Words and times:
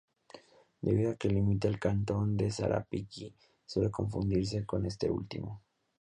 Debido 0.81 1.11
a 1.11 1.15
que 1.15 1.29
limita 1.29 1.67
con 1.67 1.73
el 1.75 1.79
cantón 1.79 2.35
de 2.35 2.49
Sarapiquí, 2.49 3.35
suele 3.67 3.91
confundirse 3.91 4.65
con 4.65 4.87
este 4.87 5.11
último. 5.11 5.61